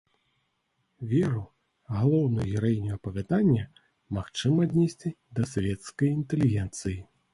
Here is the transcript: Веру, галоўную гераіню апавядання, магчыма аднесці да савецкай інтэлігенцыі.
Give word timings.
Веру, 1.09 1.41
галоўную 1.97 2.45
гераіню 2.53 2.91
апавядання, 2.97 3.63
магчыма 4.19 4.59
аднесці 4.69 5.09
да 5.41 5.47
савецкай 5.53 6.07
інтэлігенцыі. 6.17 6.99